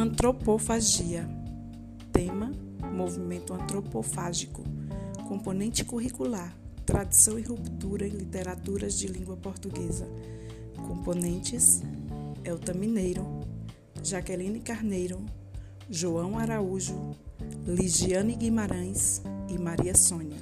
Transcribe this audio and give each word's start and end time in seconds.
Antropofagia. 0.00 1.28
Tema: 2.10 2.50
Movimento 2.90 3.52
antropofágico. 3.52 4.64
Componente 5.28 5.84
curricular: 5.84 6.56
Tradição 6.86 7.38
e 7.38 7.42
ruptura 7.42 8.06
em 8.06 8.10
literaturas 8.10 8.98
de 8.98 9.08
língua 9.08 9.36
portuguesa. 9.36 10.08
Componentes: 10.88 11.82
Elta 12.42 12.72
Mineiro, 12.72 13.26
Jaqueline 14.02 14.60
Carneiro, 14.60 15.22
João 15.90 16.38
Araújo, 16.38 17.14
Ligiane 17.66 18.36
Guimarães 18.36 19.20
e 19.50 19.58
Maria 19.58 19.94
Sônia. 19.94 20.40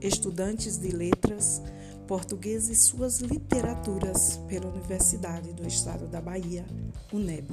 Estudantes 0.00 0.78
de 0.78 0.90
letras, 0.90 1.60
português 2.06 2.68
e 2.68 2.76
suas 2.76 3.18
literaturas 3.18 4.38
pela 4.46 4.68
Universidade 4.68 5.52
do 5.52 5.66
Estado 5.66 6.06
da 6.06 6.20
Bahia, 6.20 6.64
UNEB. 7.12 7.48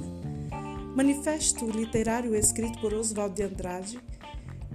Manifesto 0.94 1.64
literário 1.64 2.34
escrito 2.34 2.78
por 2.78 2.92
Oswald 2.92 3.34
de 3.34 3.42
Andrade, 3.42 3.98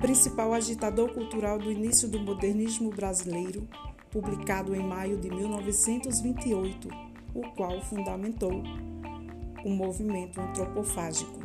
principal 0.01 0.51
agitador 0.51 1.13
cultural 1.13 1.59
do 1.59 1.71
início 1.71 2.07
do 2.07 2.19
modernismo 2.19 2.89
brasileiro, 2.89 3.67
publicado 4.09 4.73
em 4.73 4.81
maio 4.81 5.17
de 5.17 5.29
1928, 5.29 6.89
o 7.35 7.41
qual 7.55 7.79
fundamentou 7.81 8.63
o 9.63 9.69
movimento 9.69 10.41
antropofágico. 10.41 11.39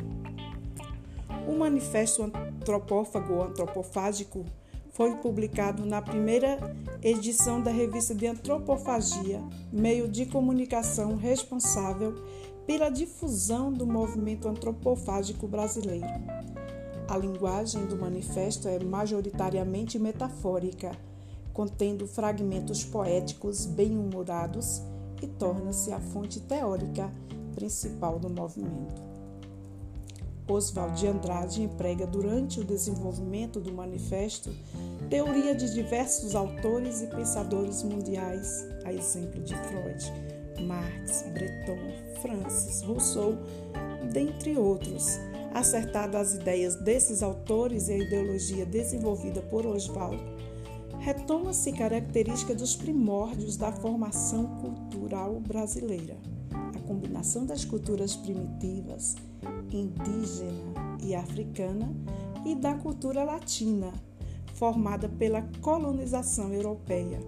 O 1.47 1.55
Manifesto 1.55 2.23
Antropófago 2.23 3.43
Antropofágico 3.43 4.43
foi 4.89 5.15
publicado 5.17 5.85
na 5.85 6.01
primeira 6.01 6.57
edição 7.03 7.61
da 7.61 7.69
revista 7.69 8.15
de 8.15 8.25
Antropofagia, 8.25 9.39
meio 9.71 10.07
de 10.07 10.25
comunicação 10.25 11.15
responsável 11.15 12.15
pela 12.65 12.89
difusão 12.89 13.71
do 13.71 13.85
movimento 13.85 14.47
antropofágico 14.47 15.47
brasileiro. 15.47 16.07
A 17.07 17.17
linguagem 17.17 17.85
do 17.85 17.97
manifesto 17.97 18.67
é 18.67 18.79
majoritariamente 18.83 19.99
metafórica, 19.99 20.91
contendo 21.53 22.07
fragmentos 22.07 22.83
poéticos 22.83 23.65
bem-humorados 23.65 24.81
e 25.21 25.27
torna-se 25.27 25.91
a 25.91 25.99
fonte 25.99 26.39
teórica 26.39 27.13
principal 27.53 28.17
do 28.17 28.29
movimento. 28.29 29.13
Oswald 30.47 30.99
de 30.99 31.07
Andrade 31.07 31.61
emprega 31.61 32.05
durante 32.05 32.59
o 32.59 32.65
desenvolvimento 32.65 33.61
do 33.61 33.71
manifesto 33.71 34.53
teoria 35.09 35.55
de 35.55 35.73
diversos 35.73 36.35
autores 36.35 37.01
e 37.01 37.07
pensadores 37.07 37.83
mundiais, 37.83 38.67
a 38.83 38.91
exemplo 38.91 39.41
de 39.41 39.55
Freud, 39.55 40.13
Marx, 40.61 41.23
Breton, 41.33 41.79
Francis, 42.21 42.81
Rousseau, 42.81 43.37
dentre 44.11 44.57
outros. 44.57 45.19
Acertado 45.53 46.17
às 46.17 46.33
ideias 46.33 46.75
desses 46.77 47.21
autores 47.21 47.87
e 47.87 47.93
a 47.93 47.97
ideologia 47.97 48.65
desenvolvida 48.65 49.39
por 49.41 49.67
Oswald, 49.67 50.19
retoma-se 50.99 51.71
característica 51.73 52.55
dos 52.55 52.75
primórdios 52.75 53.55
da 53.55 53.71
formação 53.71 54.45
cultural 54.61 55.39
brasileira. 55.39 56.17
A 56.75 56.79
combinação 56.87 57.45
das 57.45 57.63
culturas 57.63 58.15
primitivas, 58.15 59.15
indígena 59.71 60.73
e 61.03 61.13
africana 61.13 61.93
e 62.45 62.55
da 62.55 62.73
cultura 62.75 63.23
latina, 63.23 63.91
formada 64.55 65.09
pela 65.09 65.41
colonização 65.61 66.53
europeia. 66.53 67.19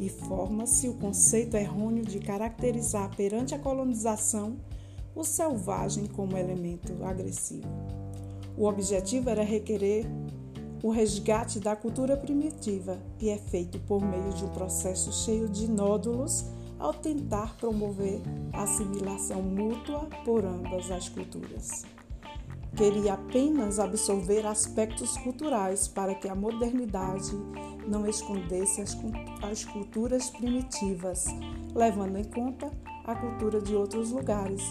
E 0.00 0.08
forma-se 0.08 0.88
o 0.88 0.94
conceito 0.94 1.58
errôneo 1.58 2.02
de 2.02 2.18
caracterizar 2.18 3.14
perante 3.14 3.54
a 3.54 3.58
colonização 3.58 4.56
o 5.14 5.22
selvagem 5.22 6.06
como 6.06 6.38
elemento 6.38 7.04
agressivo. 7.04 7.68
O 8.56 8.64
objetivo 8.64 9.28
era 9.28 9.42
requerer 9.42 10.06
o 10.82 10.90
resgate 10.90 11.60
da 11.60 11.76
cultura 11.76 12.16
primitiva 12.16 12.98
e 13.20 13.28
é 13.28 13.36
feito 13.36 13.78
por 13.80 14.00
meio 14.00 14.32
de 14.32 14.44
um 14.44 14.48
processo 14.48 15.12
cheio 15.12 15.46
de 15.46 15.68
nódulos 15.68 16.46
ao 16.78 16.94
tentar 16.94 17.56
promover 17.58 18.22
a 18.54 18.62
assimilação 18.62 19.42
mútua 19.42 20.08
por 20.24 20.46
ambas 20.46 20.90
as 20.90 21.10
culturas. 21.10 21.84
Queria 22.80 23.12
apenas 23.12 23.78
absorver 23.78 24.46
aspectos 24.46 25.14
culturais 25.18 25.86
para 25.86 26.14
que 26.14 26.26
a 26.26 26.34
modernidade 26.34 27.30
não 27.86 28.06
escondesse 28.06 28.80
as, 28.80 28.96
as 29.42 29.66
culturas 29.66 30.30
primitivas, 30.30 31.26
levando 31.74 32.16
em 32.16 32.24
conta 32.24 32.72
a 33.04 33.14
cultura 33.14 33.60
de 33.60 33.76
outros 33.76 34.12
lugares, 34.12 34.62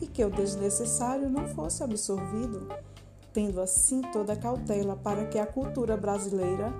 e 0.00 0.08
que 0.08 0.24
o 0.24 0.28
desnecessário 0.28 1.30
não 1.30 1.46
fosse 1.46 1.84
absorvido, 1.84 2.66
tendo 3.32 3.60
assim 3.60 4.02
toda 4.12 4.32
a 4.32 4.36
cautela 4.36 4.96
para 4.96 5.26
que 5.26 5.38
a 5.38 5.46
cultura 5.46 5.96
brasileira 5.96 6.74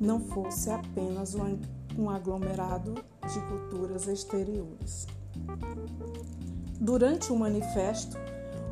não 0.00 0.18
fosse 0.18 0.68
apenas 0.68 1.36
um 1.36 1.60
um 1.96 2.10
aglomerado 2.10 2.94
de 3.32 3.40
culturas 3.40 4.08
exteriores. 4.08 5.06
Durante 6.80 7.32
o 7.32 7.36
manifesto, 7.36 8.16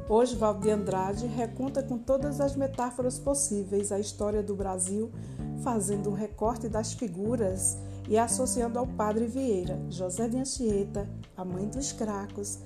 Oswald 0.08 0.60
de 0.60 0.70
Andrade 0.70 1.26
reconta 1.26 1.82
com 1.82 1.98
todas 1.98 2.40
as 2.40 2.54
metáforas 2.54 3.18
possíveis 3.18 3.90
a 3.90 3.98
história 3.98 4.40
do 4.40 4.54
Brasil, 4.54 5.10
fazendo 5.64 6.10
um 6.10 6.14
recorte 6.14 6.68
das 6.68 6.92
figuras 6.92 7.76
e 8.08 8.16
associando 8.16 8.78
ao 8.78 8.86
padre 8.86 9.26
Vieira, 9.26 9.80
José 9.90 10.28
de 10.28 10.38
Anchieta, 10.38 11.08
a 11.36 11.44
mãe 11.44 11.66
dos 11.66 11.90
Cracos, 11.90 12.60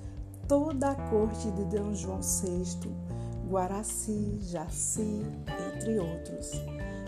toda 0.47 0.91
a 0.91 0.95
corte 1.09 1.49
de 1.49 1.65
D. 1.65 1.77
João 1.95 2.19
VI, 2.21 2.91
Guaraci, 3.49 4.37
Jaci, 4.43 5.23
entre 5.75 5.97
outros. 5.97 6.51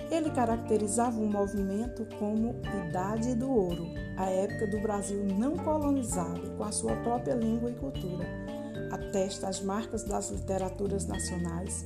Ele 0.10 0.32
caracterizava 0.32 1.20
o 1.20 1.30
movimento 1.30 2.08
como 2.18 2.56
Idade 2.88 3.36
do 3.36 3.52
Ouro, 3.52 3.86
a 4.18 4.32
época 4.32 4.66
do 4.66 4.82
Brasil 4.82 5.24
não 5.38 5.56
colonizado, 5.58 6.58
com 6.58 6.64
a 6.64 6.72
sua 6.72 6.96
própria 6.98 7.36
língua 7.36 7.70
e 7.70 7.76
cultura. 7.76 8.53
Atesta 9.14 9.48
as 9.48 9.62
marcas 9.62 10.04
das 10.04 10.32
literaturas 10.32 11.06
nacionais, 11.06 11.86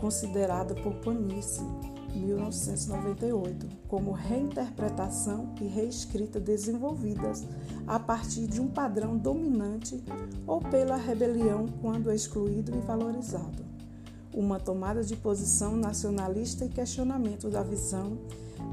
considerada 0.00 0.74
por 0.74 0.94
Panice, 0.94 1.60
1998, 2.14 3.68
como 3.86 4.12
reinterpretação 4.12 5.54
e 5.60 5.66
reescrita 5.66 6.40
desenvolvidas 6.40 7.46
a 7.86 7.98
partir 7.98 8.46
de 8.46 8.62
um 8.62 8.68
padrão 8.68 9.18
dominante 9.18 10.02
ou 10.46 10.58
pela 10.58 10.96
rebelião 10.96 11.66
quando 11.82 12.10
excluído 12.10 12.74
e 12.74 12.80
valorizado 12.80 13.62
uma 14.32 14.58
tomada 14.58 15.04
de 15.04 15.14
posição 15.14 15.76
nacionalista 15.76 16.64
e 16.64 16.70
questionamento 16.70 17.50
da 17.50 17.62
visão 17.62 18.16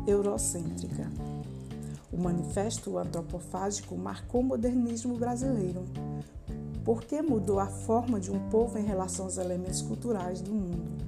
eurocêntrica. 0.08 1.12
O 2.10 2.18
Manifesto 2.18 2.98
Antropofágico 2.98 3.98
marcou 3.98 4.40
o 4.40 4.46
modernismo 4.46 5.18
brasileiro, 5.18 5.84
porque 6.84 7.22
mudou 7.22 7.60
a 7.60 7.68
forma 7.68 8.20
de 8.20 8.32
um 8.32 8.50
povo 8.50 8.78
em 8.78 8.84
relação 8.84 9.26
aos 9.26 9.38
elementos 9.38 9.82
culturais 9.82 10.42
do 10.42 10.52
mundo. 10.52 11.06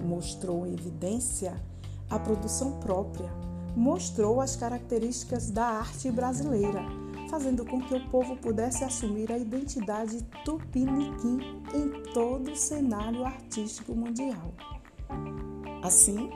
Mostrou 0.00 0.66
em 0.66 0.74
evidência 0.74 1.60
a 2.08 2.18
produção 2.18 2.78
própria, 2.80 3.30
mostrou 3.74 4.40
as 4.40 4.56
características 4.56 5.50
da 5.50 5.66
arte 5.66 6.10
brasileira 6.10 7.06
fazendo 7.28 7.64
com 7.64 7.80
que 7.80 7.94
o 7.94 8.08
povo 8.08 8.36
pudesse 8.36 8.84
assumir 8.84 9.30
a 9.32 9.38
identidade 9.38 10.22
tupiniquim 10.44 11.62
em 11.74 12.02
todo 12.12 12.52
o 12.52 12.56
cenário 12.56 13.24
artístico 13.24 13.94
mundial. 13.94 14.52
Assim, 15.82 16.30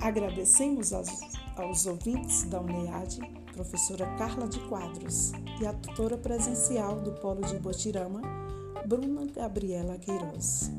agradecemos 0.00 0.92
aos, 0.92 1.08
aos 1.56 1.86
ouvintes 1.86 2.44
da 2.44 2.60
UNEAD, 2.60 3.20
professora 3.54 4.06
Carla 4.16 4.48
de 4.48 4.58
Quadros, 4.68 5.32
e 5.60 5.66
a 5.66 5.72
tutora 5.72 6.18
presencial 6.18 7.00
do 7.00 7.12
Polo 7.12 7.42
de 7.42 7.56
Botirama, 7.58 8.20
Bruna 8.84 9.24
Gabriela 9.32 9.96
Queiroz. 9.96 10.70